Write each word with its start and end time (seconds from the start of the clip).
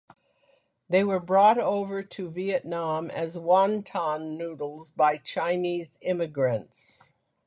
They 0.89 1.03
were 1.03 1.19
brought 1.19 1.59
over 1.59 2.01
to 2.01 2.31
Vietnam 2.31 3.11
as 3.11 3.37
wonton 3.37 4.35
noodles 4.35 4.89
by 4.89 5.17
Chinese 5.17 5.99
immigrants. 6.01 7.13